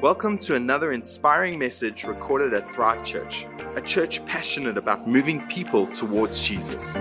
[0.00, 5.88] Welcome to another inspiring message recorded at Thrive Church, a church passionate about moving people
[5.88, 6.94] towards Jesus.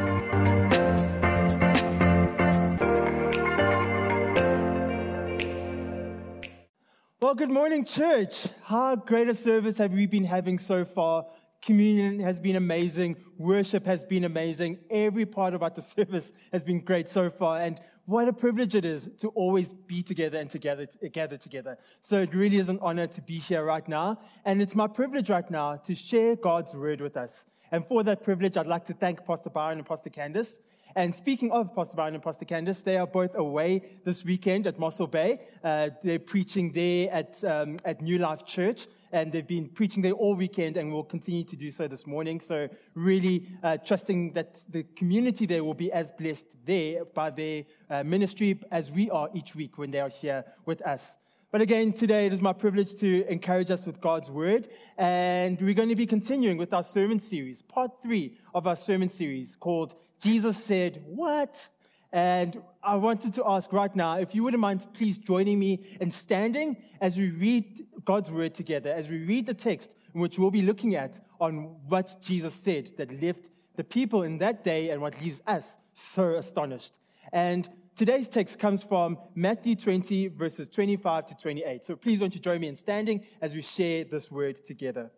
[7.21, 8.47] Well, good morning, church.
[8.63, 11.27] How great a service have we been having so far?
[11.61, 13.17] Communion has been amazing.
[13.37, 14.79] Worship has been amazing.
[14.89, 17.61] Every part about the service has been great so far.
[17.61, 21.77] And what a privilege it is to always be together and together, gather together.
[21.99, 24.21] So it really is an honor to be here right now.
[24.45, 27.43] And it's my privilege right now to share God's word with us.
[27.69, 30.59] And for that privilege, I'd like to thank Pastor Byron and Pastor Candice
[30.97, 34.79] and speaking of Pastor Byron and Pastor Candice, they are both away this weekend at
[34.79, 35.41] Mossel Bay.
[35.63, 40.13] Uh, they're preaching there at, um, at New Life Church, and they've been preaching there
[40.13, 42.41] all weekend and will continue to do so this morning.
[42.41, 47.65] So, really uh, trusting that the community there will be as blessed there by their
[47.91, 51.15] uh, ministry as we are each week when they are here with us.
[51.49, 54.67] But again, today it is my privilege to encourage us with God's word.
[54.97, 59.07] And we're going to be continuing with our sermon series, part three of our sermon
[59.07, 61.65] series called Jesus said, What?
[62.11, 66.11] And I wanted to ask right now if you wouldn't mind please joining me in
[66.11, 70.51] standing as we read God's word together, as we read the text in which we'll
[70.51, 75.01] be looking at on what Jesus said that left the people in that day and
[75.01, 76.95] what leaves us so astonished.
[77.31, 81.83] And today's text comes from Matthew 20, verses 25 to 28.
[81.83, 85.11] So please won't you join me in standing as we share this word together.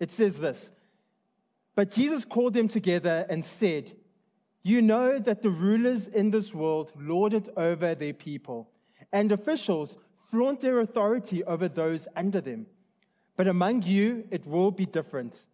[0.00, 0.72] It says this
[1.74, 3.92] but Jesus called them together and said,
[4.62, 8.70] You know that the rulers in this world lord it over their people,
[9.12, 9.98] and officials
[10.30, 12.66] flaunt their authority over those under them.
[13.36, 15.48] But among you, it will be different.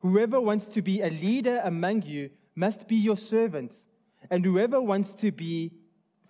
[0.00, 3.86] Whoever wants to be a leader among you must be your servant,
[4.32, 5.70] and whoever wants to be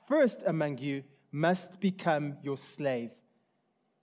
[0.09, 3.13] first among you must become your slave.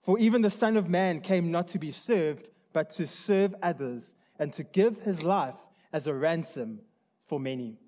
[0.02, 4.14] For even the Son of Man came not to be served, but to serve others
[4.38, 5.58] and to give his life
[5.92, 6.80] as a ransom
[7.26, 7.78] for many.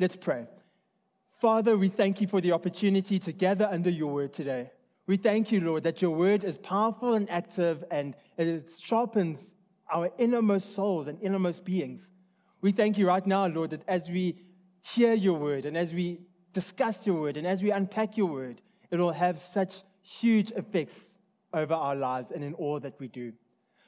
[0.00, 0.48] Let's pray.
[1.40, 4.72] Father, we thank you for the opportunity to gather under your word today.
[5.06, 9.54] We thank you, Lord, that your word is powerful and active and it sharpens
[9.92, 12.10] our innermost souls and innermost beings.
[12.60, 14.34] We thank you right now, Lord, that as we
[14.82, 16.20] hear your word and as we
[16.52, 18.60] discuss your word and as we unpack your word,
[18.90, 21.18] it will have such huge effects
[21.52, 23.32] over our lives and in all that we do.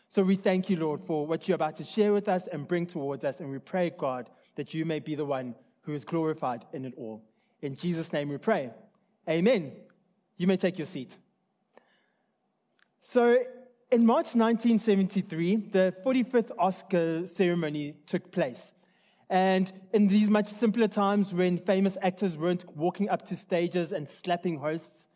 [0.09, 2.87] So we thank you, Lord, for what you're about to share with us and bring
[2.87, 3.41] towards us.
[3.41, 6.95] And we pray, God, that you may be the one who is glorified in it
[6.97, 7.25] all.
[7.63, 8.71] In Jesus' name we pray.
[9.29, 9.73] Amen.
[10.37, 11.17] You may take your seat.
[13.01, 13.39] So,
[13.91, 18.73] in March 1973, the 45th Oscar ceremony took place.
[19.33, 24.07] And in these much simpler times when famous actors weren't walking up to stages and
[24.07, 25.09] slapping hosts,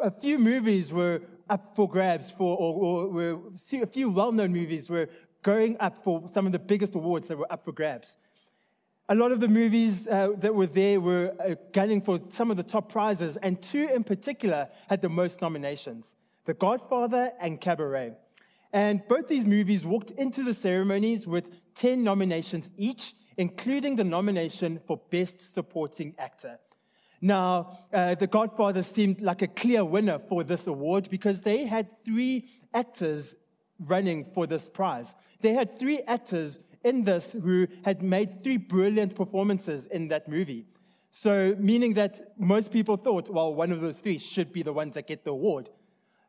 [0.00, 3.38] a few movies were up for grabs for, or, or were,
[3.82, 5.08] a few well-known movies were
[5.42, 8.16] going up for some of the biggest awards that were up for grabs.
[9.08, 12.56] A lot of the movies uh, that were there were uh, gunning for some of
[12.56, 18.12] the top prizes, and two in particular had the most nominations The Godfather and Cabaret.
[18.72, 24.80] And both these movies walked into the ceremonies with 10 nominations each, including the nomination
[24.86, 26.58] for Best Supporting Actor.
[27.20, 32.04] Now, uh, The Godfather seemed like a clear winner for this award because they had
[32.04, 33.34] three actors
[33.78, 35.14] running for this prize.
[35.40, 40.66] They had three actors in this who had made three brilliant performances in that movie.
[41.10, 44.94] So, meaning that most people thought, well, one of those three should be the ones
[44.94, 45.70] that get the award.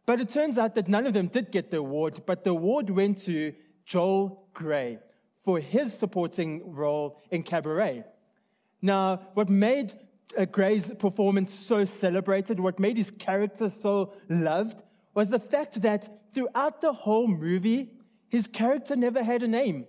[0.06, 2.90] But it turns out that none of them did get the award, but the award
[2.90, 3.54] went to
[3.86, 5.00] Joel Grey
[5.48, 8.04] for his supporting role in Cabaret.
[8.82, 9.94] Now, what made
[10.38, 16.34] uh, Grey's performance so celebrated, what made his character so loved, was the fact that
[16.34, 17.94] throughout the whole movie,
[18.28, 19.86] his character never had a name.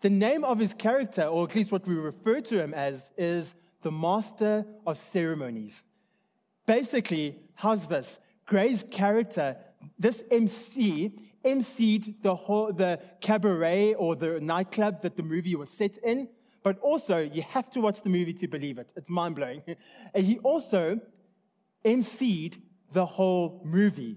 [0.00, 3.54] The name of his character, or at least what we refer to him as, is
[3.82, 5.84] the Master of Ceremonies.
[6.66, 8.18] Basically, how's this?
[8.44, 9.56] Grey's character,
[10.00, 11.12] this MC,
[11.44, 16.28] emceed the whole the cabaret or the nightclub that the movie was set in
[16.64, 18.90] but also, you have to watch the movie to believe it.
[18.96, 19.62] It's mind blowing.
[20.14, 20.98] and he also
[21.84, 22.56] emceed
[22.90, 24.16] the whole movie.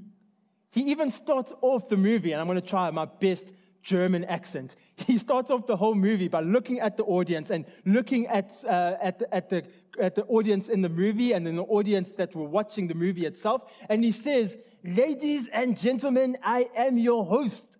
[0.71, 3.51] He even starts off the movie, and I'm going to try my best
[3.83, 4.75] German accent.
[5.05, 8.95] He starts off the whole movie by looking at the audience and looking at, uh,
[8.99, 9.63] at, the, at, the,
[9.99, 13.25] at the audience in the movie and then the audience that were watching the movie
[13.25, 13.61] itself.
[13.89, 17.77] And he says, Ladies and gentlemen, I am your host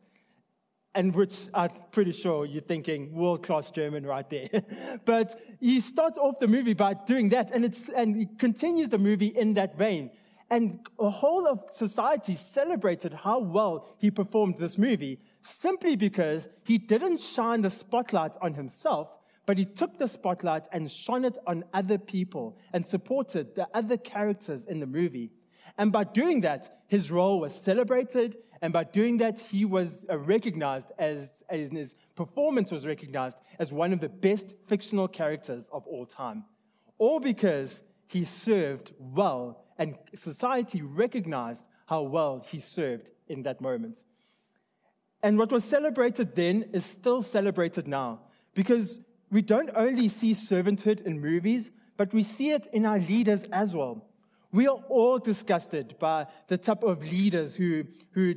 [0.95, 4.49] and which I'm pretty sure you're thinking world class German right there.
[5.05, 8.97] but he starts off the movie by doing that, and, it's, and he continues the
[8.97, 10.09] movie in that vein.
[10.49, 16.79] And a whole of society celebrated how well he performed this movie simply because he
[16.79, 19.13] didn't shine the spotlight on himself,
[19.45, 23.97] but he took the spotlight and shone it on other people and supported the other
[23.97, 25.31] characters in the movie.
[25.77, 28.37] And by doing that, his role was celebrated.
[28.61, 33.71] And by doing that, he was uh, recognized as, and his performance was recognized as
[33.71, 36.45] one of the best fictional characters of all time.
[36.97, 44.03] All because he served well, and society recognized how well he served in that moment.
[45.21, 48.21] And what was celebrated then is still celebrated now,
[48.55, 53.43] because we don't only see servanthood in movies, but we see it in our leaders
[53.51, 54.06] as well.
[54.51, 58.35] We are all disgusted by the type of leaders who, who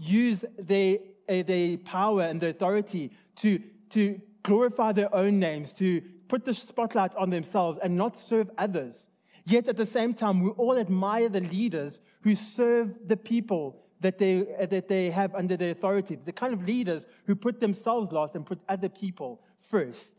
[0.00, 0.98] use their,
[1.28, 3.60] uh, their power and their authority to,
[3.90, 9.08] to glorify their own names, to put the spotlight on themselves and not serve others.
[9.44, 14.18] Yet at the same time, we all admire the leaders who serve the people that
[14.18, 18.12] they, uh, that they have under their authority, the kind of leaders who put themselves
[18.12, 20.16] last and put other people first.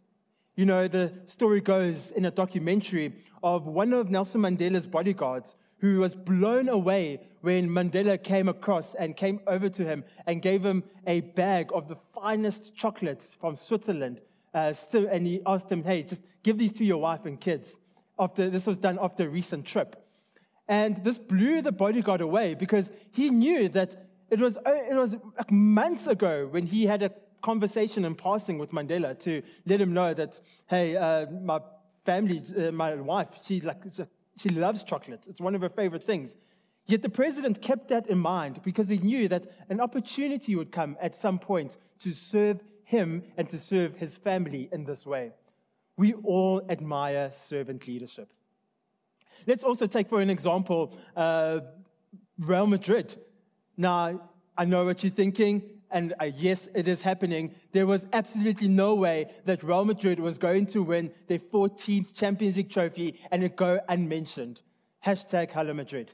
[0.56, 6.00] You know, the story goes in a documentary of one of Nelson Mandela's bodyguards who
[6.00, 10.84] was blown away when Mandela came across and came over to him and gave him
[11.08, 14.22] a bag of the finest chocolates from Switzerland.
[14.54, 17.80] Uh, and he asked him, hey, just give these to your wife and kids.
[18.20, 20.06] After, this was done after a recent trip.
[20.68, 23.96] And this blew the bodyguard away because he knew that
[24.30, 27.12] it was, it was like months ago when he had a
[27.42, 31.60] conversation in passing with Mandela to let him know that, hey, uh, my
[32.06, 33.82] family, uh, my wife, she, like,
[34.38, 35.28] she loves chocolates.
[35.28, 36.36] It's one of her favorite things.
[36.86, 40.98] Yet the president kept that in mind because he knew that an opportunity would come
[41.00, 45.32] at some point to serve him and to serve his family in this way.
[45.98, 48.30] We all admire servant leadership.
[49.46, 51.62] Let's also take, for an example, uh,
[52.38, 53.16] Real Madrid.
[53.78, 57.56] Now, I know what you're thinking, and uh, yes, it is happening.
[57.72, 62.58] There was absolutely no way that Real Madrid was going to win their 14th Champions
[62.58, 64.62] League trophy and it go unmentioned.
[65.06, 66.12] Hashtag Hala Madrid.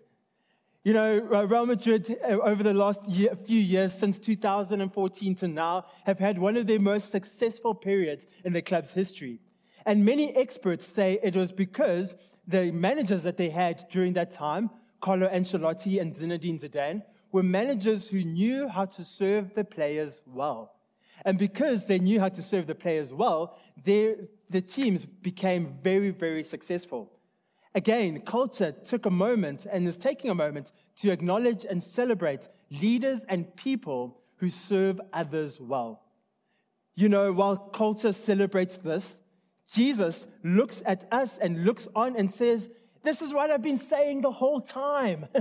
[0.84, 5.48] You know, uh, Real Madrid, uh, over the last year, few years, since 2014 to
[5.48, 9.40] now, have had one of their most successful periods in the club's history.
[9.86, 12.16] And many experts say it was because
[12.48, 14.70] the managers that they had during that time,
[15.02, 20.74] Carlo Ancelotti and Zinedine Zidane, were managers who knew how to serve the players well.
[21.26, 26.44] And because they knew how to serve the players well, the teams became very, very
[26.44, 27.12] successful.
[27.76, 33.24] Again, culture took a moment and is taking a moment to acknowledge and celebrate leaders
[33.30, 36.02] and people who serve others well.
[36.96, 39.20] You know, while culture celebrates this,
[39.72, 42.70] Jesus looks at us and looks on and says,
[43.04, 45.28] This is what I've been saying the whole time.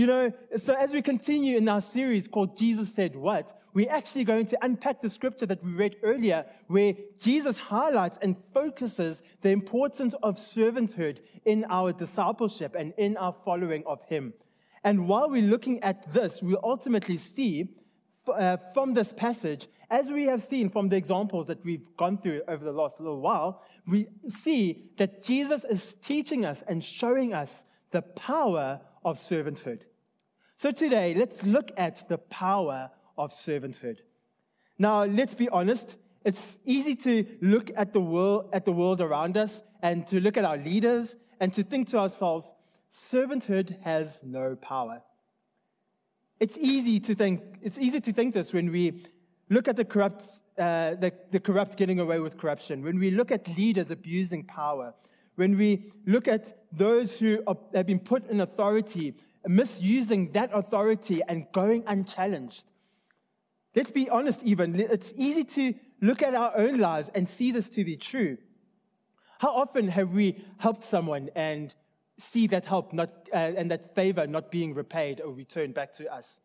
[0.00, 4.24] you know, so as we continue in our series called Jesus Said What, we're actually
[4.24, 9.50] going to unpack the scripture that we read earlier, where Jesus highlights and focuses the
[9.50, 14.32] importance of servanthood in our discipleship and in our following of Him.
[14.84, 17.68] And while we're looking at this, we ultimately see
[18.26, 22.40] uh, from this passage as we have seen from the examples that we've gone through
[22.48, 27.64] over the last little while, we see that Jesus is teaching us and showing us
[27.90, 29.82] the power of servanthood.
[30.60, 34.00] So today, let's look at the power of servanthood.
[34.78, 35.96] Now, let's be honest.
[36.22, 40.36] It's easy to look at the world, at the world around us and to look
[40.36, 42.52] at our leaders and to think to ourselves,
[42.92, 45.00] servanthood has no power.
[46.40, 49.02] It's easy to think, it's easy to think this when we
[49.48, 50.24] look at the corrupt,
[50.58, 54.92] uh, the, the corrupt getting away with corruption, when we look at leaders abusing power,
[55.36, 59.14] when we look at those who are, have been put in authority,
[59.46, 62.66] misusing that authority and going unchallenged.
[63.74, 64.78] Let's be honest, even.
[64.78, 68.38] It's easy to look at our own lives and see this to be true.
[69.38, 71.72] How often have we helped someone and
[72.18, 76.12] see that help not, uh, and that favor not being repaid or returned back to
[76.12, 76.40] us?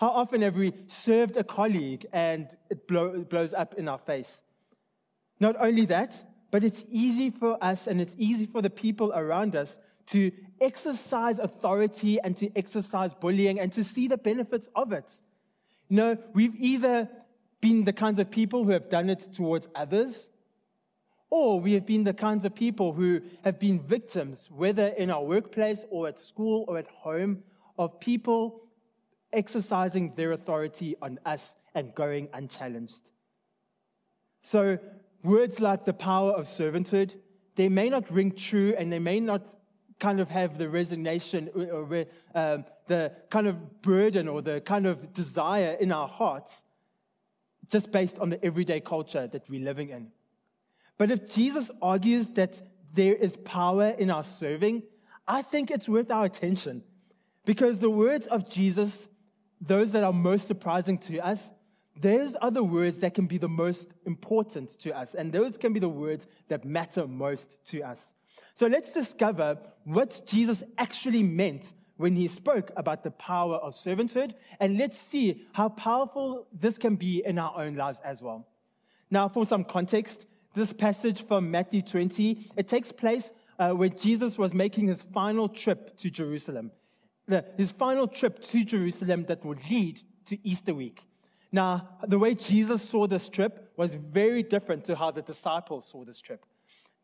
[0.00, 4.42] How often have we served a colleague and it blow, blows up in our face?
[5.40, 9.54] Not only that, but it's easy for us and it's easy for the people around
[9.54, 9.78] us
[10.10, 15.20] to exercise authority and to exercise bullying and to see the benefits of it.
[15.88, 17.08] You know, we've either
[17.60, 20.30] been the kinds of people who have done it towards others,
[21.30, 25.22] or we have been the kinds of people who have been victims, whether in our
[25.22, 27.42] workplace or at school or at home,
[27.78, 28.62] of people
[29.32, 33.02] exercising their authority on us and going unchallenged.
[34.42, 34.78] So,
[35.22, 37.14] words like the power of servanthood,
[37.54, 39.54] they may not ring true and they may not
[40.00, 45.12] kind of have the resignation or um, the kind of burden or the kind of
[45.12, 46.62] desire in our hearts
[47.68, 50.10] just based on the everyday culture that we're living in.
[50.98, 52.60] But if Jesus argues that
[52.92, 54.82] there is power in our serving,
[55.28, 56.82] I think it's worth our attention
[57.44, 59.08] because the words of Jesus,
[59.60, 61.50] those that are most surprising to us,
[62.00, 65.72] those are the words that can be the most important to us, and those can
[65.72, 68.14] be the words that matter most to us.
[68.60, 74.34] So let's discover what Jesus actually meant when he spoke about the power of servanthood,
[74.60, 78.46] and let's see how powerful this can be in our own lives as well.
[79.10, 84.36] Now, for some context, this passage from Matthew 20, it takes place uh, where Jesus
[84.36, 86.70] was making his final trip to Jerusalem.
[87.28, 91.06] The, his final trip to Jerusalem that would lead to Easter week.
[91.50, 96.04] Now, the way Jesus saw this trip was very different to how the disciples saw
[96.04, 96.44] this trip.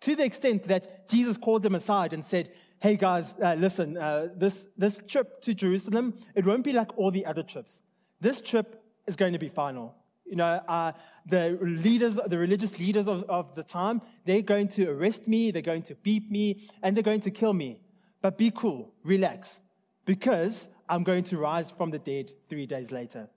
[0.02, 4.28] To the extent that Jesus called them aside and said, Hey guys, uh, listen, uh,
[4.36, 7.80] this, this trip to Jerusalem, it won't be like all the other trips.
[8.20, 9.94] This trip is going to be final.
[10.26, 10.92] You know, uh,
[11.24, 15.62] the leaders, the religious leaders of, of the time, they're going to arrest me, they're
[15.62, 17.80] going to beat me, and they're going to kill me.
[18.20, 19.60] But be cool, relax,
[20.04, 23.28] because I'm going to rise from the dead three days later.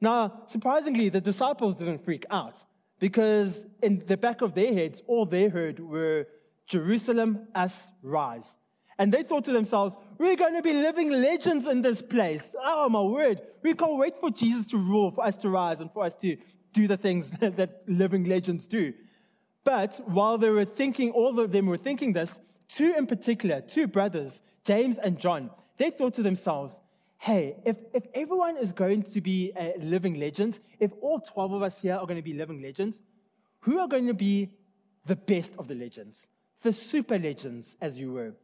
[0.00, 2.64] Now, surprisingly, the disciples didn't freak out
[2.98, 6.26] because in the back of their heads, all they heard were
[6.66, 8.56] Jerusalem us rise.
[8.98, 12.54] And they thought to themselves, we're going to be living legends in this place.
[12.62, 13.42] Oh, my word.
[13.62, 16.36] We can't wait for Jesus to rule, for us to rise, and for us to
[16.72, 18.92] do the things that living legends do.
[19.64, 23.88] But while they were thinking, all of them were thinking this, two in particular, two
[23.88, 26.80] brothers, James and John, they thought to themselves,
[27.18, 31.62] hey, if, if everyone is going to be a living legend, if all 12 of
[31.62, 33.02] us here are going to be living legends,
[33.60, 34.50] who are going to be
[35.06, 36.28] the best of the legends?
[36.62, 38.34] The super legends, as you were.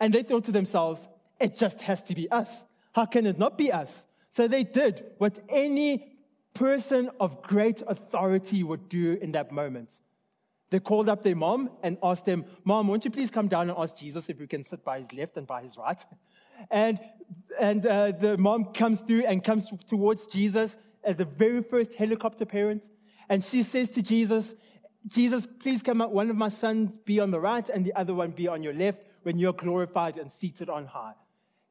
[0.00, 1.08] And they thought to themselves,
[1.40, 2.64] it just has to be us.
[2.92, 4.04] How can it not be us?
[4.30, 6.16] So they did what any
[6.54, 10.00] person of great authority would do in that moment.
[10.70, 13.78] They called up their mom and asked them, Mom, won't you please come down and
[13.78, 16.04] ask Jesus if we can sit by his left and by his right?
[16.70, 17.00] And,
[17.58, 22.44] and uh, the mom comes through and comes towards Jesus as the very first helicopter
[22.44, 22.88] parent.
[23.28, 24.54] And she says to Jesus,
[25.06, 26.10] Jesus, please come up.
[26.10, 28.74] One of my sons be on the right and the other one be on your
[28.74, 31.14] left when you're glorified and seated on high.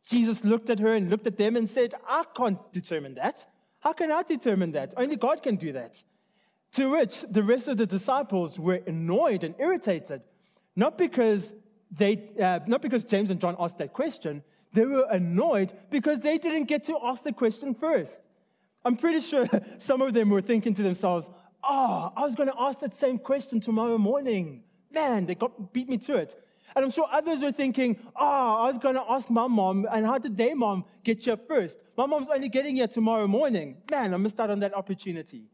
[0.07, 3.45] Jesus looked at her and looked at them and said, I can't determine that.
[3.79, 4.93] How can I determine that?
[4.97, 6.03] Only God can do that.
[6.73, 10.21] To which the rest of the disciples were annoyed and irritated,
[10.75, 11.53] not because,
[11.91, 14.43] they, uh, not because James and John asked that question,
[14.73, 18.21] they were annoyed because they didn't get to ask the question first.
[18.85, 19.47] I'm pretty sure
[19.77, 21.29] some of them were thinking to themselves,
[21.63, 24.63] oh, I was going to ask that same question tomorrow morning.
[24.91, 26.35] Man, they got beat me to it.
[26.75, 30.05] And I'm sure others were thinking, oh, I was going to ask my mom, and
[30.05, 31.79] how did their mom get here first?
[31.97, 33.77] My mom's only getting here tomorrow morning.
[33.89, 35.45] Man, I missed out on that opportunity.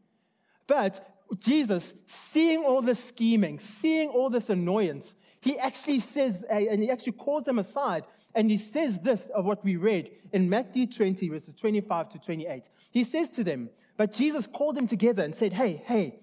[0.66, 1.00] But
[1.38, 7.12] Jesus, seeing all this scheming, seeing all this annoyance, he actually says, and he actually
[7.12, 8.04] calls them aside
[8.34, 12.68] and he says this of what we read in Matthew 20, verses 25 to 28.
[12.90, 16.20] He says to them, But Jesus called them together and said, Hey, hey,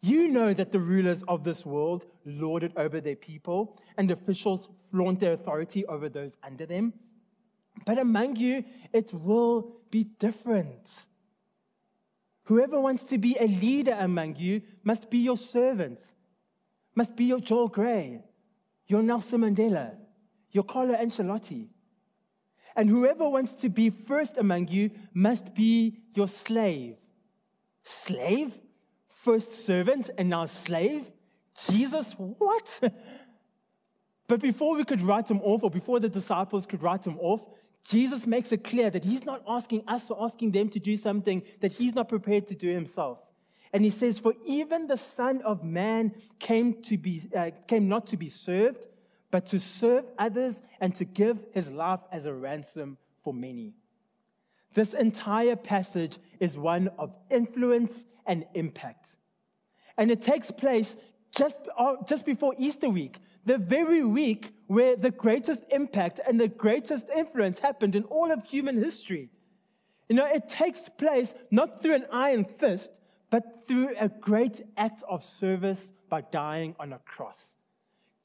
[0.00, 4.68] you know that the rulers of this world lord it over their people, and officials
[4.90, 6.92] flaunt their authority over those under them.
[7.84, 11.06] But among you, it will be different.
[12.44, 16.14] Whoever wants to be a leader among you must be your servant,
[16.94, 18.22] must be your Joel Grey,
[18.86, 19.96] your Nelson Mandela,
[20.50, 21.68] your Carlo Ancelotti.
[22.76, 26.96] And whoever wants to be first among you must be your slave.
[27.82, 28.58] Slave?
[29.08, 31.10] First servant and now slave?
[31.66, 32.80] Jesus, what?
[34.28, 37.44] but before we could write him off, or before the disciples could write him off,
[37.88, 41.42] Jesus makes it clear that he's not asking us or asking them to do something
[41.60, 43.18] that he's not prepared to do himself.
[43.72, 48.06] And he says, For even the Son of Man came, to be, uh, came not
[48.08, 48.86] to be served,
[49.30, 53.74] but to serve others and to give his life as a ransom for many.
[54.74, 59.16] This entire passage is one of influence and impact.
[59.96, 60.96] And it takes place
[61.34, 66.48] just, uh, just before Easter week, the very week where the greatest impact and the
[66.48, 69.30] greatest influence happened in all of human history.
[70.08, 72.90] You know, it takes place not through an iron fist,
[73.30, 77.54] but through a great act of service by dying on a cross.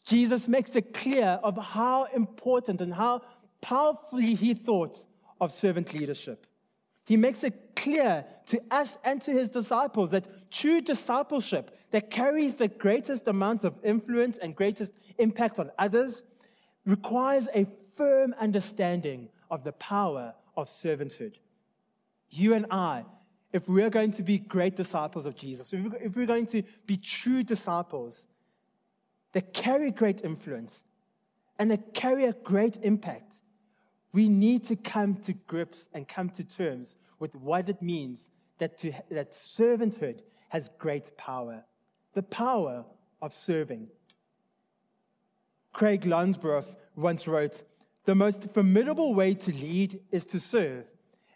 [0.06, 3.22] Jesus makes it clear of how important and how
[3.62, 5.06] powerfully he thought
[5.40, 6.46] of servant leadership.
[7.06, 12.56] He makes it clear to us and to his disciples that true discipleship that carries
[12.56, 16.24] the greatest amount of influence and greatest impact on others
[16.86, 21.36] requires a firm understanding of the power of servanthood.
[22.30, 23.06] You and I,
[23.52, 27.44] if we're going to be great disciples of Jesus, if we're going to be true
[27.44, 28.28] disciples
[29.34, 30.84] that carry great influence
[31.60, 33.36] and that carry a great impact,
[34.14, 38.78] we need to come to grips and come to terms with what it means that,
[38.80, 41.64] to, that servanthood has great power
[42.14, 42.86] the power
[43.22, 43.88] of serving.
[45.72, 47.64] Craig Lounsbrough once wrote,
[48.06, 50.86] The most formidable way to lead is to serve.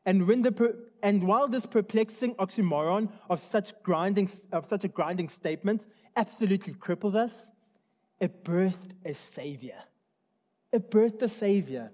[0.06, 5.30] And, when the, and while this perplexing oxymoron of such, grinding, of such a grinding
[5.30, 7.51] statement absolutely cripples us,
[8.19, 9.77] it birthed a savior.
[10.71, 11.91] It birthed a savior.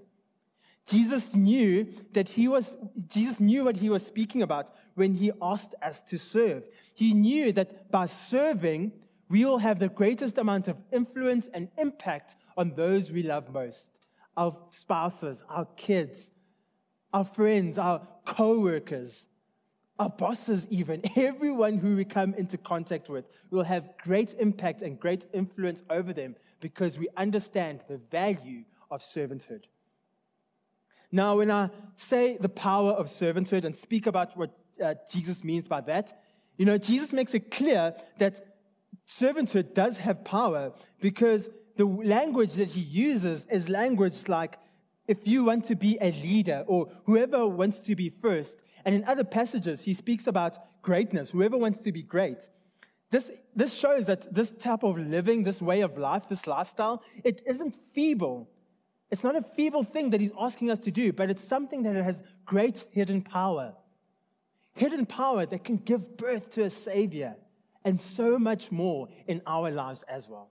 [0.87, 2.75] Jesus knew that he was,
[3.07, 6.67] Jesus knew what he was speaking about when he asked us to serve.
[6.93, 8.91] He knew that by serving,
[9.29, 13.89] we will have the greatest amount of influence and impact on those we love most
[14.35, 16.31] our spouses, our kids,
[17.13, 19.27] our friends, our co workers,
[19.99, 21.01] our bosses, even.
[21.15, 26.13] Everyone who we come into contact with will have great impact and great influence over
[26.13, 29.63] them because we understand the value of servanthood.
[31.11, 35.67] Now, when I say the power of servanthood and speak about what uh, Jesus means
[35.67, 36.19] by that,
[36.57, 38.43] you know, Jesus makes it clear that
[39.07, 44.57] servanthood does have power because the language that he uses is language like
[45.07, 48.61] if you want to be a leader or whoever wants to be first.
[48.85, 52.49] And in other passages, he speaks about greatness, whoever wants to be great.
[53.11, 57.41] This, this shows that this type of living, this way of life, this lifestyle, it
[57.45, 58.49] isn't feeble.
[59.11, 61.95] It's not a feeble thing that he's asking us to do, but it's something that
[61.95, 63.75] has great hidden power.
[64.73, 67.35] Hidden power that can give birth to a Savior
[67.85, 70.49] and so much more in our lives as well.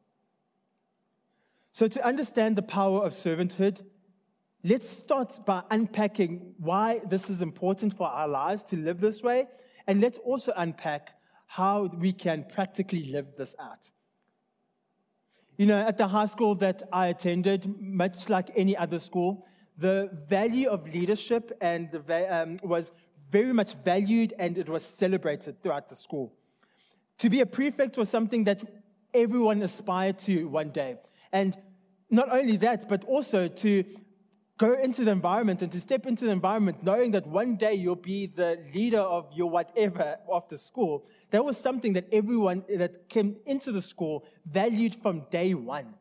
[1.73, 3.81] So, to understand the power of servanthood,
[4.65, 9.47] let's start by unpacking why this is important for our lives to live this way,
[9.87, 11.11] and let's also unpack
[11.47, 13.91] how we can practically live this out.
[15.57, 19.47] You know, at the high school that I attended, much like any other school,
[19.77, 22.93] the value of leadership and the, um, was
[23.31, 26.33] very much valued and it was celebrated throughout the school.
[27.19, 28.63] To be a prefect was something that
[29.13, 30.97] everyone aspired to one day.
[31.33, 31.57] And
[32.11, 33.85] not only that, but also to
[34.63, 37.97] go into the environment and to step into the environment knowing that one day you'll
[37.97, 43.35] be the leader of your whatever after school, that was something that everyone that came
[43.45, 45.95] into the school valued from day one.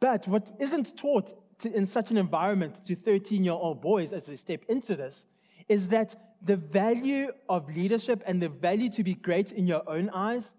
[0.00, 4.24] But what isn't taught to, in such an environment to 13 year old boys as
[4.24, 5.26] they step into this
[5.68, 10.08] is that the value of leadership and the value to be great in your own
[10.14, 10.54] eyes,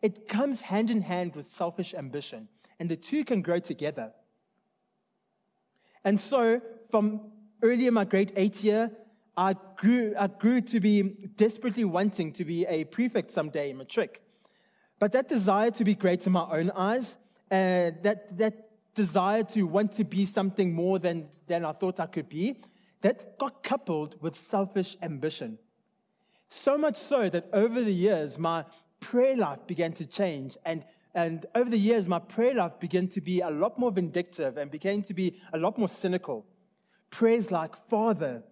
[0.00, 2.46] it comes hand in hand with selfish ambition.
[2.78, 4.12] And the two can grow together.
[6.06, 8.92] And so, from early in my grade eight year,
[9.36, 14.22] I grew, I grew to be desperately wanting to be a prefect someday in matric.
[15.00, 17.18] But that desire to be great in my own eyes,
[17.50, 22.06] uh, that, that desire to want to be something more than, than I thought I
[22.06, 22.62] could be,
[23.00, 25.58] that got coupled with selfish ambition.
[26.48, 28.64] So much so that over the years, my
[29.00, 30.84] prayer life began to change and
[31.16, 34.70] and over the years, my prayer life began to be a lot more vindictive and
[34.70, 36.44] began to be a lot more cynical.
[37.08, 38.42] Prayers like, Father,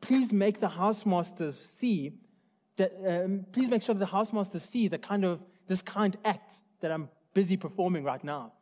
[0.00, 2.14] please make the housemasters see
[2.74, 6.54] that, um, please make sure that the housemasters see the kind of, this kind act
[6.80, 8.52] that I'm busy performing right now.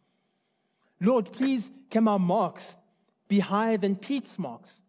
[1.00, 2.76] Lord, please can my marks
[3.26, 4.82] be higher than Pete's marks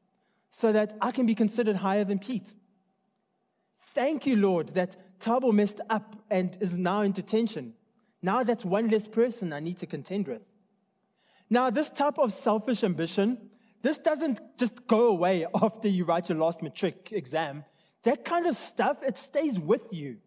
[0.50, 2.54] so that I can be considered higher than Pete?
[3.80, 7.74] Thank you, Lord, that Tabo messed up and is now in detention.
[8.28, 10.42] Now that's one less person I need to contend with.
[11.50, 13.38] Now, this type of selfish ambition,
[13.82, 17.64] this doesn't just go away after you write your last matric exam.
[18.04, 20.18] That kind of stuff, it stays with you.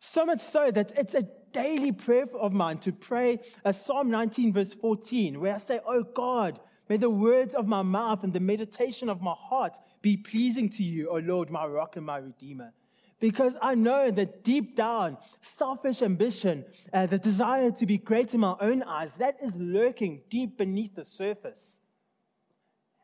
[0.00, 4.52] So much so that it's a daily prayer of mine to pray a Psalm 19,
[4.52, 8.40] verse 14, where I say, Oh God, may the words of my mouth and the
[8.40, 12.72] meditation of my heart be pleasing to you, O Lord, my rock and my redeemer
[13.20, 18.40] because I know that deep down, selfish ambition, uh, the desire to be great in
[18.40, 21.78] my own eyes, that is lurking deep beneath the surface.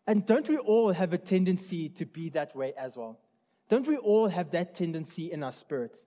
[0.07, 3.19] And don't we all have a tendency to be that way as well?
[3.69, 6.07] Don't we all have that tendency in our spirits?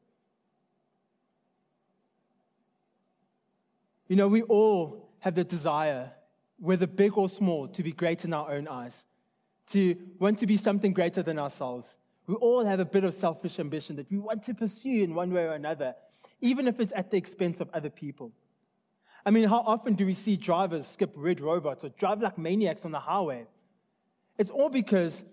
[4.08, 6.12] You know, we all have the desire,
[6.60, 9.06] whether big or small, to be great in our own eyes,
[9.72, 11.98] to want to be something greater than ourselves.
[12.28, 15.34] We all have a bit of selfish ambition that we want to pursue in one
[15.34, 15.96] way or another,
[16.42, 18.32] even if it's at the expense of other people.
[19.26, 22.86] I mean, how often do we see drivers skip red robots or drive like maniacs
[22.86, 23.46] on the highway?
[24.38, 25.24] It's all because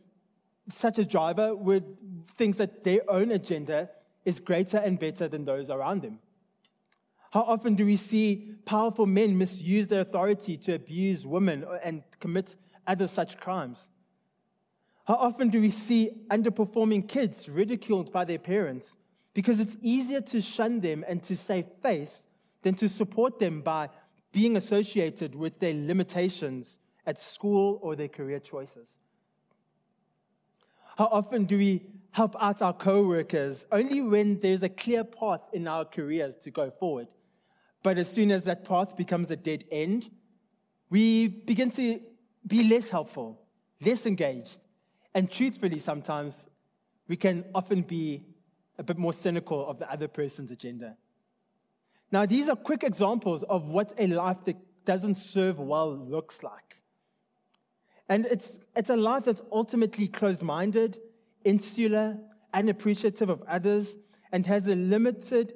[0.69, 3.91] such a driver would thinks that their own agenda
[4.25, 6.19] is greater and better than those around them.
[7.33, 12.57] How often do we see powerful men misuse their authority to abuse women and commit
[12.87, 13.91] other such crimes?
[15.05, 18.97] How often do we see underperforming kids ridiculed by their parents
[19.35, 22.23] because it's easier to shun them and to save face
[22.63, 23.91] than to support them by
[24.33, 28.97] being associated with their limitations at school or their career choices?
[30.97, 35.69] How often do we help out our co-workers only when there's a clear path in
[35.69, 37.09] our careers to go forward?
[37.83, 40.11] But as soon as that path becomes a dead end,
[40.89, 42.01] we begin to
[42.47, 43.43] be less helpful,
[43.81, 44.61] less engaged,
[45.15, 46.47] and truthfully, sometimes
[47.09, 48.25] we can often be
[48.79, 50.97] a bit more cynical of the other person's agenda.
[52.11, 56.81] Now, these are quick examples of what a life that doesn't serve well looks like.
[58.09, 60.99] And it's, it's a life that's ultimately closed minded,
[61.45, 62.19] insular,
[62.53, 63.97] unappreciative of others,
[64.31, 65.55] and has a limited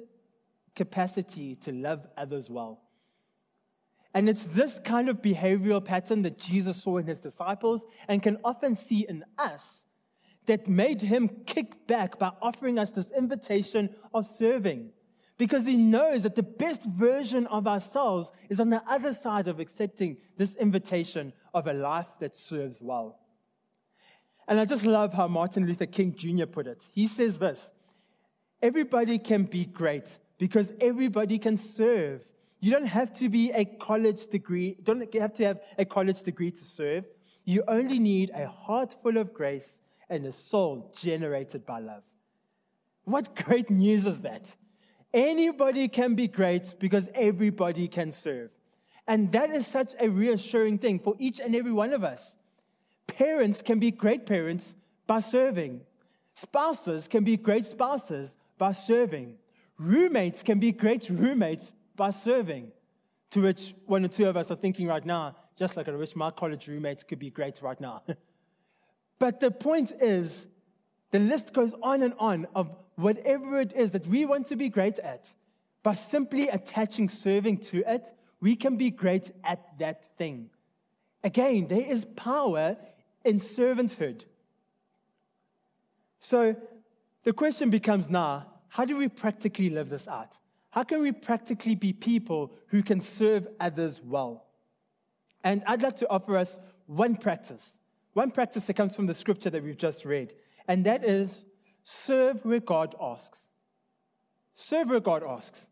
[0.75, 2.81] capacity to love others well.
[4.13, 8.37] And it's this kind of behavioral pattern that Jesus saw in his disciples and can
[8.43, 9.83] often see in us
[10.47, 14.89] that made him kick back by offering us this invitation of serving.
[15.37, 19.59] Because he knows that the best version of ourselves is on the other side of
[19.59, 23.19] accepting this invitation of a life that serves well.
[24.47, 26.47] And I just love how Martin Luther King Jr.
[26.47, 26.87] put it.
[26.93, 27.71] He says this
[28.61, 32.25] Everybody can be great because everybody can serve.
[32.59, 36.51] You don't have to be a college degree, don't have to have a college degree
[36.51, 37.05] to serve.
[37.45, 42.03] You only need a heart full of grace and a soul generated by love.
[43.05, 44.55] What great news is that?
[45.13, 48.51] Anybody can be great because everybody can serve.
[49.07, 52.35] And that is such a reassuring thing for each and every one of us.
[53.07, 54.75] Parents can be great parents
[55.07, 55.81] by serving.
[56.35, 59.35] Spouses can be great spouses by serving.
[59.79, 62.71] Roommates can be great roommates by serving.
[63.31, 66.15] To which one or two of us are thinking right now, just like I wish
[66.15, 68.01] my college roommates could be great right now.
[69.19, 70.47] but the point is,
[71.11, 74.69] the list goes on and on of whatever it is that we want to be
[74.69, 75.35] great at.
[75.83, 78.07] By simply attaching serving to it,
[78.39, 80.49] we can be great at that thing.
[81.23, 82.77] Again, there is power
[83.23, 84.23] in servanthood.
[86.19, 86.55] So
[87.23, 90.38] the question becomes now how do we practically live this out?
[90.71, 94.45] How can we practically be people who can serve others well?
[95.43, 97.77] And I'd like to offer us one practice,
[98.13, 100.33] one practice that comes from the scripture that we've just read,
[100.67, 101.45] and that is
[101.83, 103.47] serve where God asks.
[104.53, 105.67] Serve where God asks.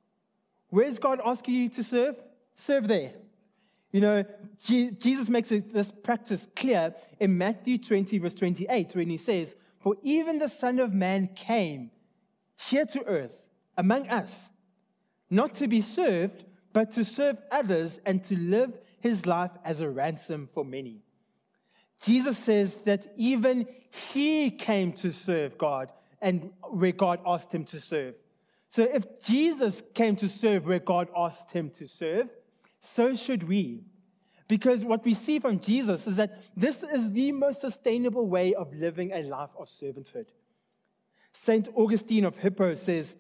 [0.70, 2.22] Where's God asking you to serve?
[2.56, 3.14] Serve there.
[3.92, 4.26] You know,
[4.66, 10.40] Jesus makes this practice clear in Matthew 20, verse 28, when he says, For even
[10.40, 11.92] the Son of Man came
[12.58, 13.44] here to earth
[13.78, 14.50] among us,
[15.30, 19.90] not to be served, but to serve others and to live his life as a
[19.90, 21.02] ransom for many.
[22.02, 23.68] Jesus says that even
[24.12, 28.16] he came to serve God and where God asked him to serve.
[28.68, 32.30] So if Jesus came to serve where God asked him to serve,
[32.80, 33.84] so should we.
[34.48, 38.74] Because what we see from Jesus is that this is the most sustainable way of
[38.74, 40.28] living a life of servanthood.
[41.34, 41.68] St.
[41.76, 43.16] Augustine of Hippo says,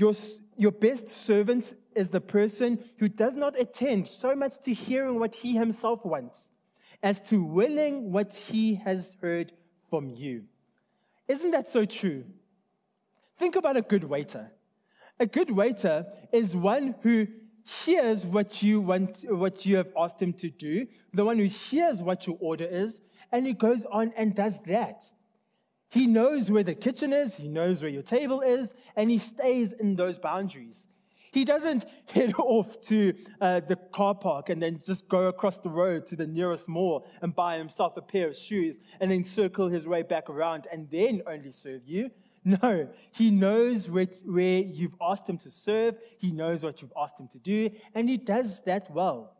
[0.00, 0.14] your,
[0.56, 5.34] your best servant is the person who does not attend so much to hearing what
[5.34, 6.48] he himself wants
[7.02, 9.52] as to willing what he has heard
[9.90, 10.44] from you.
[11.28, 12.24] Isn't that so true?
[13.38, 14.50] Think about a good waiter.
[15.18, 17.26] A good waiter is one who
[17.84, 22.02] hears what you want, what you have asked him to do, the one who hears
[22.02, 25.02] what your order is, and he goes on and does that.
[25.90, 29.72] He knows where the kitchen is, he knows where your table is, and he stays
[29.72, 30.86] in those boundaries.
[31.32, 35.68] He doesn't head off to uh, the car park and then just go across the
[35.68, 39.68] road to the nearest mall and buy himself a pair of shoes and then circle
[39.68, 42.10] his way back around and then only serve you.
[42.44, 47.20] No, he knows where, where you've asked him to serve, he knows what you've asked
[47.20, 49.36] him to do, and he does that well.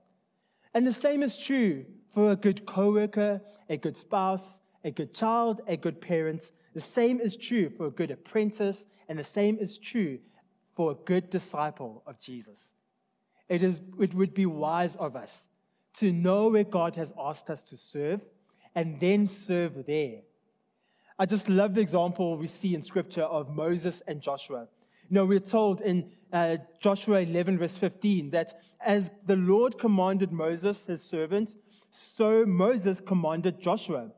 [0.75, 5.61] And the same is true for a good coworker, a good spouse, a good child,
[5.67, 6.51] a good parent.
[6.75, 10.19] The same is true for a good apprentice, and the same is true
[10.73, 12.73] for a good disciple of Jesus.
[13.49, 15.47] It, is, it would be wise of us
[15.95, 18.21] to know where God has asked us to serve
[18.75, 20.21] and then serve there.
[21.19, 24.69] I just love the example we see in scripture of Moses and Joshua.
[25.11, 30.33] You know, we're told in uh, Joshua 11, verse 15, that as the Lord commanded
[30.33, 31.57] Moses, his servant,
[31.91, 34.13] so Moses commanded Joshua.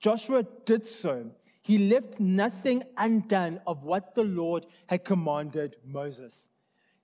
[0.00, 1.30] Joshua did so.
[1.62, 6.48] He left nothing undone of what the Lord had commanded Moses.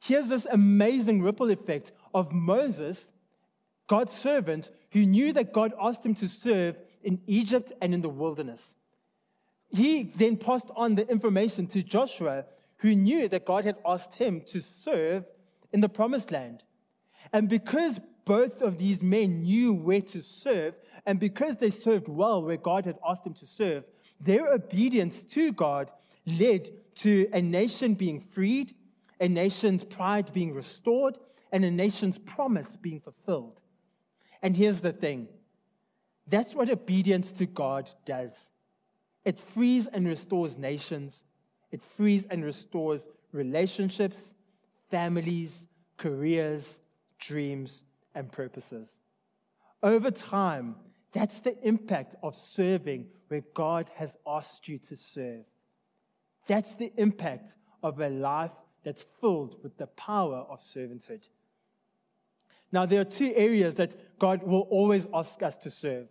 [0.00, 3.12] Here's this amazing ripple effect of Moses,
[3.86, 8.08] God's servant, who knew that God asked him to serve in Egypt and in the
[8.08, 8.74] wilderness.
[9.70, 12.44] He then passed on the information to Joshua,
[12.78, 15.24] who knew that God had asked him to serve
[15.72, 16.64] in the promised land.
[17.32, 18.00] And because
[18.30, 22.84] both of these men knew where to serve, and because they served well where God
[22.86, 23.82] had asked them to serve,
[24.20, 25.90] their obedience to God
[26.38, 28.72] led to a nation being freed,
[29.18, 31.18] a nation's pride being restored,
[31.50, 33.58] and a nation's promise being fulfilled.
[34.42, 35.26] And here's the thing.
[36.28, 38.48] That's what obedience to God does.
[39.24, 41.24] It frees and restores nations,
[41.72, 44.36] it frees and restores relationships,
[44.88, 45.66] families,
[45.96, 46.78] careers,
[47.18, 47.82] dreams,
[48.14, 48.98] and purposes.
[49.82, 50.76] Over time,
[51.12, 55.44] that's the impact of serving where God has asked you to serve.
[56.46, 58.52] That's the impact of a life
[58.84, 61.22] that's filled with the power of servanthood.
[62.72, 66.08] Now, there are two areas that God will always ask us to serve.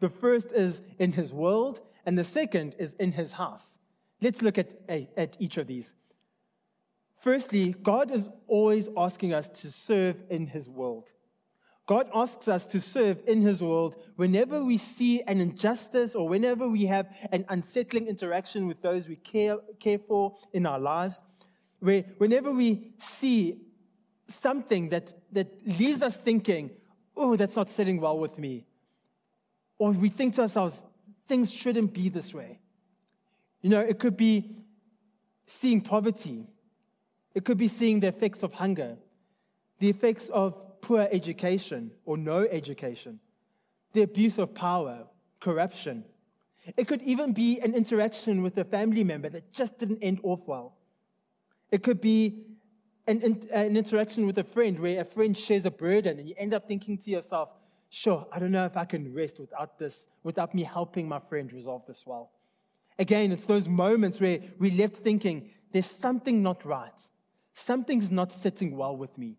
[0.00, 3.78] The first is in His world, and the second is in His house.
[4.20, 5.94] Let's look at, at each of these.
[7.16, 11.12] Firstly, God is always asking us to serve in His world.
[11.90, 16.68] God asks us to serve in His world whenever we see an injustice or whenever
[16.68, 21.24] we have an unsettling interaction with those we care, care for in our lives,
[21.80, 23.62] where whenever we see
[24.28, 26.70] something that, that leaves us thinking,
[27.16, 28.66] oh, that's not sitting well with me,
[29.76, 30.80] or we think to ourselves,
[31.26, 32.60] things shouldn't be this way.
[33.62, 34.54] You know, it could be
[35.44, 36.46] seeing poverty,
[37.34, 38.96] it could be seeing the effects of hunger,
[39.80, 43.20] the effects of poor education or no education,
[43.92, 45.06] the abuse of power,
[45.40, 46.04] corruption.
[46.76, 50.46] It could even be an interaction with a family member that just didn't end off
[50.46, 50.76] well.
[51.70, 52.44] It could be
[53.06, 56.54] an, an interaction with a friend where a friend shares a burden and you end
[56.54, 57.50] up thinking to yourself,
[57.88, 61.52] sure, I don't know if I can rest without this, without me helping my friend
[61.52, 62.30] resolve this well.
[62.98, 67.08] Again, it's those moments where we left thinking, there's something not right.
[67.54, 69.36] Something's not sitting well with me.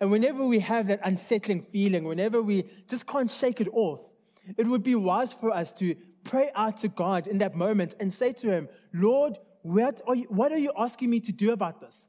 [0.00, 4.00] And whenever we have that unsettling feeling, whenever we just can't shake it off,
[4.56, 8.12] it would be wise for us to pray out to God in that moment and
[8.12, 11.80] say to Him, Lord, what are you, what are you asking me to do about
[11.80, 12.06] this?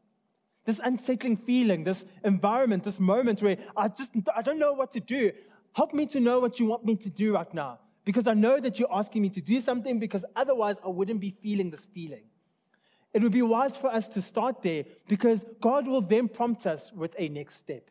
[0.66, 5.00] This unsettling feeling, this environment, this moment where I just I don't know what to
[5.00, 5.32] do.
[5.74, 7.80] Help me to know what you want me to do right now.
[8.06, 11.36] Because I know that you're asking me to do something because otherwise I wouldn't be
[11.42, 12.24] feeling this feeling.
[13.14, 16.92] It would be wise for us to start there because God will then prompt us
[16.92, 17.90] with a next step.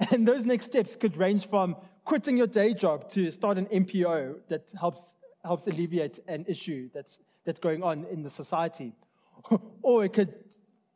[0.10, 4.36] And those next steps could range from quitting your day job to start an NPO
[4.48, 8.92] that helps, helps alleviate an issue that's, that's going on in the society.
[9.82, 10.34] or it could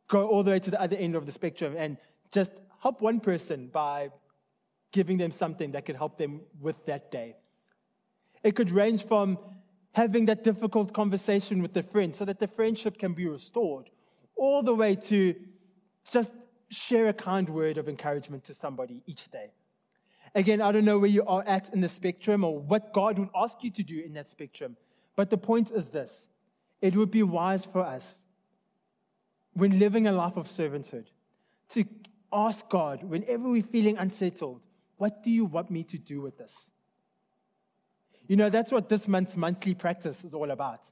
[0.07, 1.97] go all the way to the other end of the spectrum and
[2.31, 4.09] just help one person by
[4.91, 7.35] giving them something that could help them with that day.
[8.43, 9.37] It could range from
[9.99, 13.89] having that difficult conversation with a friend so that the friendship can be restored,
[14.37, 15.35] all the way to
[16.09, 16.31] just
[16.69, 19.51] share a kind word of encouragement to somebody each day.
[20.33, 23.27] Again, I don't know where you are at in the spectrum or what God would
[23.35, 24.77] ask you to do in that spectrum,
[25.17, 26.27] but the point is this
[26.81, 28.19] it would be wise for us
[29.51, 31.07] when living a life of servanthood
[31.71, 31.83] to
[32.31, 34.61] ask God, whenever we're feeling unsettled,
[34.95, 36.71] what do you want me to do with this?
[38.29, 40.89] You know, that's what this month's monthly practice is all about.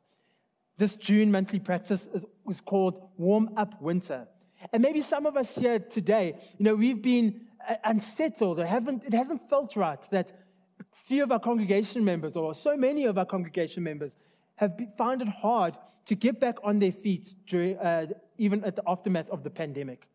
[0.75, 4.27] This June monthly practice is, is called Warm Up Winter.
[4.73, 9.03] And maybe some of us here today, you know, we've been uh, unsettled or haven't,
[9.03, 10.31] it hasn't felt right that
[10.79, 14.17] a few of our congregation members or so many of our congregation members
[14.55, 18.07] have found it hard to get back on their feet during, uh,
[18.39, 20.07] even at the aftermath of the pandemic.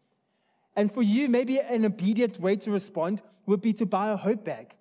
[0.74, 4.44] And for you, maybe an obedient way to respond would be to buy a hope
[4.44, 4.74] bag.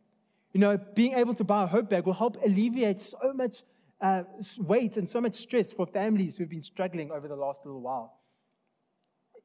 [0.54, 3.64] You know, being able to buy a hope bag will help alleviate so much
[4.02, 4.24] uh,
[4.60, 8.20] weight and so much stress for families who've been struggling over the last little while.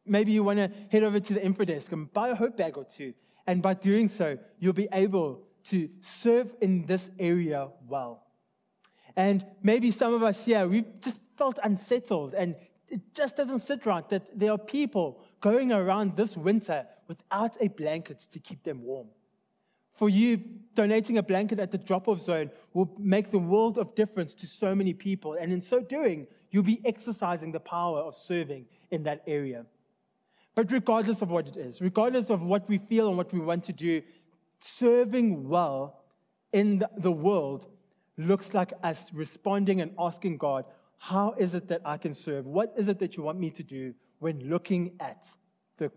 [0.05, 2.77] Maybe you want to head over to the info desk and buy a hope bag
[2.77, 3.13] or two.
[3.47, 8.25] And by doing so, you'll be able to serve in this area well.
[9.17, 12.57] And maybe some of us here, we've just felt unsettled and
[12.89, 17.69] it just doesn't sit right that there are people going around this winter without a
[17.69, 19.09] blanket to keep them warm.
[19.97, 20.43] For you,
[20.75, 24.47] donating a blanket at the drop off zone will make the world of difference to
[24.47, 25.37] so many people.
[25.41, 29.65] And in so doing, you'll be exercising the power of serving in that area.
[30.55, 33.65] But regardless of what it is, regardless of what we feel and what we want
[33.65, 34.03] to do,
[34.59, 36.05] serving well
[36.53, 37.67] in the world
[38.17, 40.65] looks like us responding and asking God,
[40.99, 42.47] How is it that I can serve?
[42.47, 45.27] What is it that you want me to do when looking at
[45.77, 45.91] the,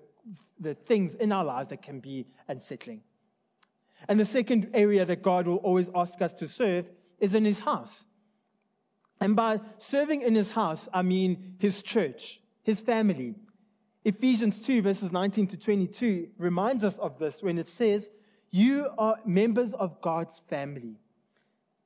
[0.59, 3.01] the things in our lives that can be unsettling?
[4.07, 7.59] And the second area that God will always ask us to serve is in his
[7.59, 8.05] house.
[9.21, 13.35] And by serving in his house, I mean his church, his family.
[14.05, 18.11] Ephesians 2, verses 19 to 22, reminds us of this when it says,
[18.49, 20.95] You are members of God's family.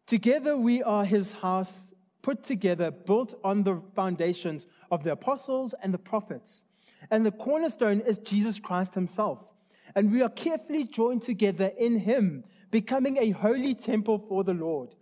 [0.06, 5.94] Together we are his house, put together, built on the foundations of the apostles and
[5.94, 6.66] the prophets.
[7.10, 9.53] And the cornerstone is Jesus Christ himself.
[9.96, 14.96] And we are carefully joined together in him, becoming a holy temple for the Lord.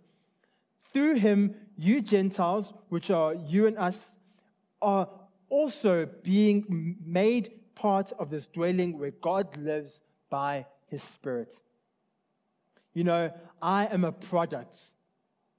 [0.78, 4.18] Through him, you Gentiles, which are you and us,
[4.80, 5.08] are
[5.48, 11.60] also being made part of this dwelling where God lives by his Spirit.
[12.94, 14.78] You know, I am a product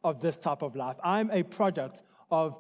[0.04, 0.98] of this type of life.
[1.04, 2.58] I'm a product of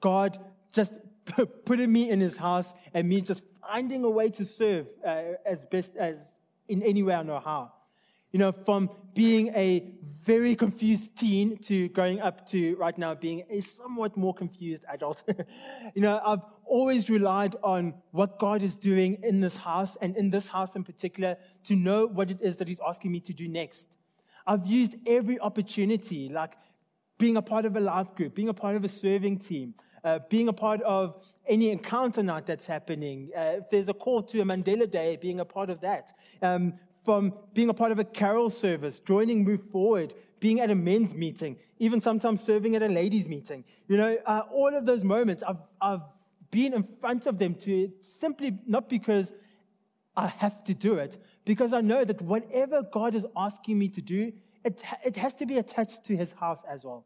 [0.00, 0.38] God
[0.72, 0.94] just
[1.64, 5.64] putting me in his house and me just finding a way to serve uh, as
[5.64, 6.18] best as
[6.68, 7.72] in any way I know how.
[8.32, 13.44] You know, from being a very confused teen to growing up to right now being
[13.48, 15.22] a somewhat more confused adult.
[15.94, 20.30] you know, I've always relied on what God is doing in this house and in
[20.30, 23.48] this house in particular to know what it is that He's asking me to do
[23.48, 23.88] next.
[24.46, 26.54] I've used every opportunity, like
[27.18, 29.74] being a part of a life group, being a part of a serving team,
[30.06, 33.30] uh, being a part of any encounter night that's happening.
[33.36, 36.12] Uh, if there's a call to a Mandela Day, being a part of that.
[36.40, 40.74] Um, from being a part of a carol service, joining Move Forward, being at a
[40.74, 43.64] men's meeting, even sometimes serving at a ladies' meeting.
[43.88, 46.02] You know, uh, all of those moments, I've, I've
[46.50, 49.34] been in front of them to simply not because
[50.16, 54.00] I have to do it, because I know that whatever God is asking me to
[54.00, 54.32] do,
[54.64, 57.04] it, it has to be attached to his house as well.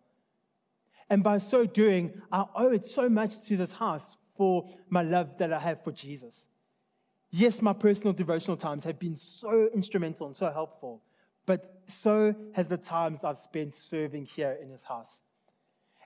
[1.11, 5.37] And by so doing, I owe it so much to this house for my love
[5.39, 6.47] that I have for Jesus.
[7.31, 11.03] Yes, my personal devotional times have been so instrumental and so helpful,
[11.47, 15.21] but so has the times I've spent serving here in his house.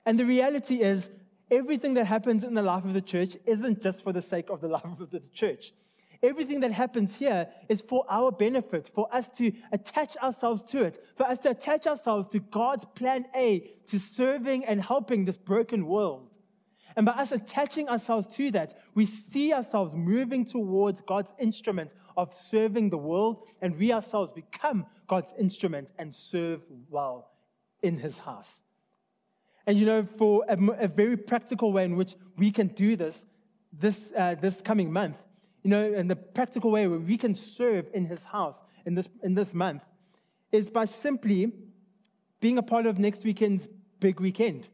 [0.05, 1.09] And the reality is,
[1.49, 4.61] everything that happens in the life of the church isn't just for the sake of
[4.61, 5.73] the life of the church.
[6.23, 11.03] Everything that happens here is for our benefit, for us to attach ourselves to it,
[11.15, 15.87] for us to attach ourselves to God's plan A, to serving and helping this broken
[15.87, 16.31] world.
[16.95, 22.33] And by us attaching ourselves to that, we see ourselves moving towards God's instrument of
[22.33, 27.31] serving the world, and we ourselves become God's instrument and serve well
[27.81, 28.61] in His house.
[29.67, 33.25] And you know, for a, a very practical way in which we can do this
[33.79, 35.17] this, uh, this coming month,
[35.65, 39.09] you know, and the practical way where we can serve in His house in this,
[39.23, 39.83] in this month
[40.51, 41.51] is by simply
[42.39, 43.67] being a part of next weekend's
[43.99, 44.67] big weekend.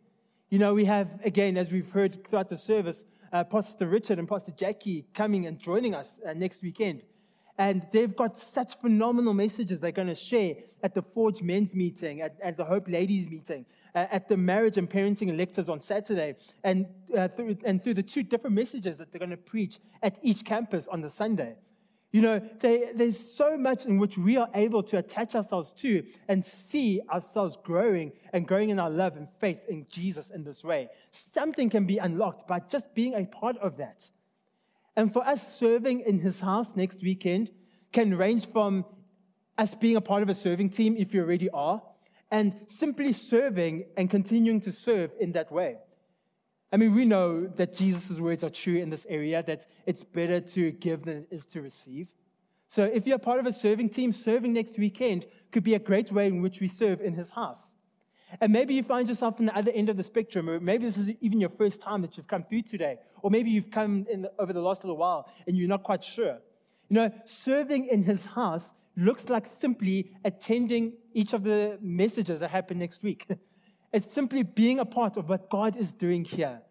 [0.49, 4.27] You know, we have, again, as we've heard throughout the service, uh, Pastor Richard and
[4.27, 7.05] Pastor Jackie coming and joining us uh, next weekend.
[7.57, 12.19] And they've got such phenomenal messages they're going to share at the Forge men's meeting,
[12.19, 16.35] at, at the Hope ladies meeting, uh, at the marriage and parenting electives on Saturday,
[16.63, 20.17] and, uh, through, and through the two different messages that they're going to preach at
[20.21, 21.55] each campus on the Sunday.
[22.11, 26.03] You know, they, there's so much in which we are able to attach ourselves to
[26.27, 30.61] and see ourselves growing and growing in our love and faith in Jesus in this
[30.61, 30.89] way.
[31.11, 34.11] Something can be unlocked by just being a part of that.
[34.97, 37.49] And for us serving in his house next weekend
[37.93, 38.85] can range from
[39.57, 41.81] us being a part of a serving team, if you already are,
[42.31, 45.77] and simply serving and continuing to serve in that way.
[46.71, 50.39] I mean, we know that Jesus' words are true in this area, that it's better
[50.39, 52.07] to give than it is to receive.
[52.69, 56.09] So if you're part of a serving team, serving next weekend could be a great
[56.09, 57.73] way in which we serve in his house.
[58.39, 60.97] And maybe you find yourself on the other end of the spectrum, or maybe this
[60.97, 64.25] is even your first time that you've come through today, or maybe you've come in
[64.39, 66.37] over the last little while and you're not quite sure.
[66.87, 72.49] You know, serving in his house looks like simply attending each of the messages that
[72.49, 73.27] happen next week.
[73.93, 76.61] It's simply being a part of what God is doing here.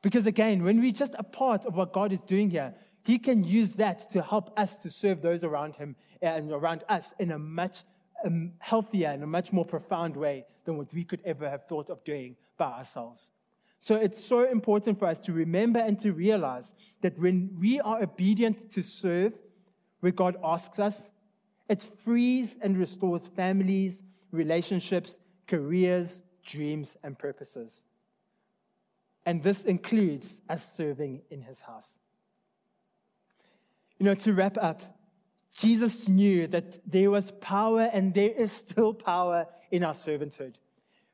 [0.00, 2.72] Because again, when we're just a part of what God is doing here,
[3.04, 7.14] He can use that to help us to serve those around Him and around us
[7.18, 7.82] in a much
[8.24, 11.90] um, healthier and a much more profound way than what we could ever have thought
[11.90, 13.32] of doing by ourselves.
[13.78, 18.00] So it's so important for us to remember and to realize that when we are
[18.00, 19.32] obedient to serve
[19.98, 21.10] where God asks us,
[21.72, 27.84] it frees and restores families, relationships, careers, dreams, and purposes.
[29.24, 31.96] And this includes us serving in his house.
[33.98, 34.82] You know, to wrap up,
[35.56, 40.56] Jesus knew that there was power and there is still power in our servanthood.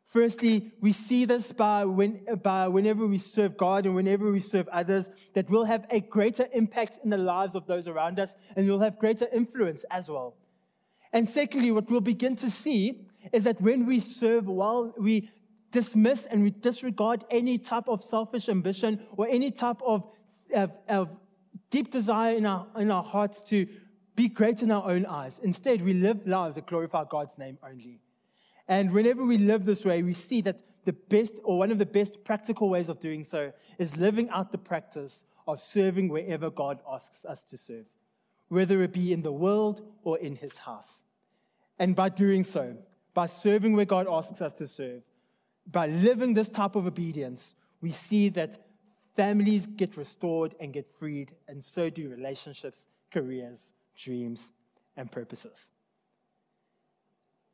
[0.03, 4.67] Firstly, we see this by, when, by whenever we serve God and whenever we serve
[4.69, 8.67] others, that we'll have a greater impact in the lives of those around us and
[8.67, 10.35] we'll have greater influence as well.
[11.13, 15.31] And secondly, what we'll begin to see is that when we serve well, we
[15.71, 20.05] dismiss and we disregard any type of selfish ambition or any type of,
[20.55, 21.11] of, of
[21.71, 23.67] deep desire in our, in our hearts to
[24.17, 25.39] be great in our own eyes.
[25.43, 28.01] Instead, we live lives that glorify God's name only.
[28.67, 31.87] And whenever we live this way, we see that the best, or one of the
[31.87, 36.81] best practical ways of doing so, is living out the practice of serving wherever God
[36.91, 37.87] asks us to serve,
[38.49, 41.03] whether it be in the world or in his house.
[41.79, 42.77] And by doing so,
[43.15, 45.03] by serving where God asks us to serve,
[45.67, 48.57] by living this type of obedience, we see that
[49.17, 54.53] families get restored and get freed, and so do relationships, careers, dreams,
[54.97, 55.71] and purposes.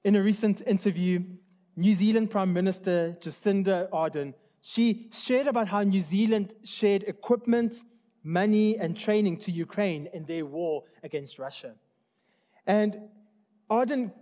[0.04, 1.22] In a recent interview,
[1.76, 7.74] New Zealand Prime Minister Jacinda Ardern, she shared about how New Zealand shared equipment,
[8.24, 11.74] money, and training to Ukraine in their war against Russia.
[12.66, 12.96] And
[13.70, 14.12] Ardern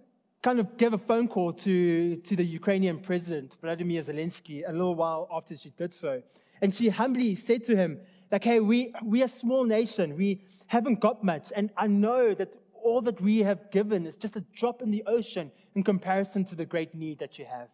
[0.42, 4.96] kind of gave a phone call to, to the Ukrainian president, Vladimir Zelensky, a little
[4.96, 6.22] while after she did so.
[6.60, 8.00] And she humbly said to him,
[8.30, 10.16] like, hey, we, we're a small nation.
[10.16, 11.52] We haven't got much.
[11.54, 15.04] And I know that all that we have given is just a drop in the
[15.06, 17.68] ocean in comparison to the great need that you have.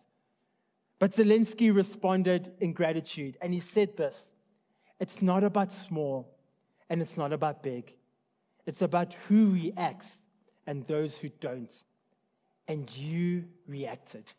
[0.99, 4.33] But Zelensky responded in gratitude, and he said this
[5.01, 6.37] It's not about small,
[6.91, 7.95] and it's not about big.
[8.67, 10.27] It's about who reacts
[10.67, 11.73] and those who don't.
[12.67, 14.33] And you reacted.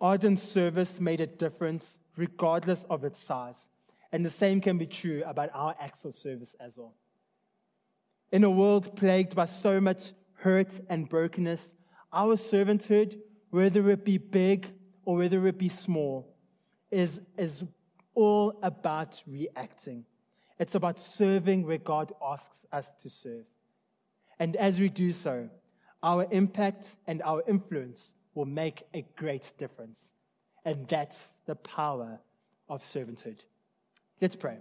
[0.00, 3.68] Ardern's service made a difference regardless of its size.
[4.12, 6.94] And the same can be true about our acts of service as well.
[8.32, 11.74] In a world plagued by so much hurt and brokenness,
[12.12, 13.18] our servanthood,
[13.50, 14.72] whether it be big
[15.04, 16.34] or whether it be small,
[16.90, 17.64] is, is
[18.20, 20.04] all about reacting.
[20.58, 23.46] It's about serving where God asks us to serve.
[24.38, 25.48] And as we do so,
[26.02, 30.12] our impact and our influence will make a great difference.
[30.64, 32.20] And that's the power
[32.68, 33.38] of servanthood.
[34.20, 34.58] Let's pray.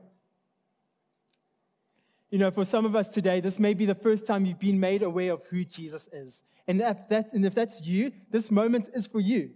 [2.29, 4.79] You know, for some of us today, this may be the first time you've been
[4.79, 6.43] made aware of who Jesus is.
[6.67, 9.51] And if, that, and if that's you, this moment is for you.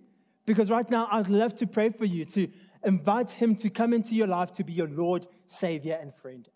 [0.45, 2.49] Because right now, I'd love to pray for you, to
[2.83, 6.47] invite him to come into your life to be your Lord, Savior, and friend.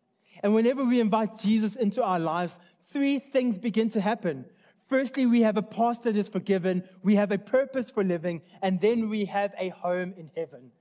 [0.44, 2.60] And whenever we invite Jesus into our lives,
[2.92, 4.46] three things begin to happen.
[4.88, 8.80] Firstly, we have a past that is forgiven, we have a purpose for living, and
[8.80, 10.72] then we have a home in heaven.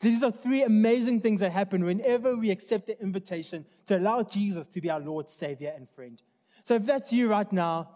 [0.00, 4.66] These are three amazing things that happen whenever we accept the invitation to allow Jesus
[4.68, 6.20] to be our Lord, Savior, and friend.
[6.62, 7.90] So if that's you right now,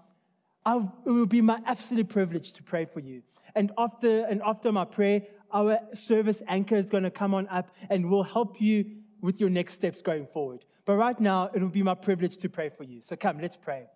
[0.65, 3.23] I'll, it will be my absolute privilege to pray for you.
[3.55, 5.23] And after, and after my prayer,
[5.53, 8.85] our service anchor is going to come on up and we'll help you
[9.21, 10.65] with your next steps going forward.
[10.85, 13.01] But right now, it will be my privilege to pray for you.
[13.01, 13.87] So come, let's pray.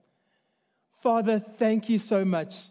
[1.01, 2.69] Father, thank you so much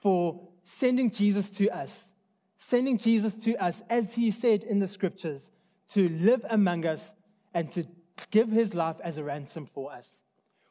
[0.00, 2.12] for sending Jesus to us
[2.58, 5.50] sending Jesus to us, as he said in the scriptures,
[5.88, 7.14] to live among us
[7.54, 7.86] and to
[8.30, 10.20] give his life as a ransom for us.